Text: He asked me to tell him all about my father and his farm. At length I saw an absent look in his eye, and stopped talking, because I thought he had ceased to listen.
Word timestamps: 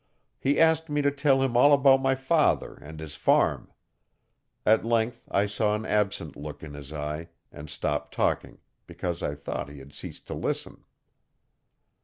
He 0.39 0.59
asked 0.59 0.89
me 0.89 1.03
to 1.03 1.11
tell 1.11 1.43
him 1.43 1.55
all 1.55 1.71
about 1.73 2.01
my 2.01 2.15
father 2.15 2.73
and 2.81 2.99
his 2.99 3.13
farm. 3.13 3.71
At 4.65 4.83
length 4.83 5.27
I 5.29 5.45
saw 5.45 5.75
an 5.75 5.85
absent 5.85 6.35
look 6.35 6.63
in 6.63 6.73
his 6.73 6.91
eye, 6.91 7.27
and 7.51 7.69
stopped 7.69 8.11
talking, 8.11 8.57
because 8.87 9.21
I 9.21 9.35
thought 9.35 9.69
he 9.69 9.77
had 9.77 9.93
ceased 9.93 10.25
to 10.25 10.33
listen. 10.33 10.85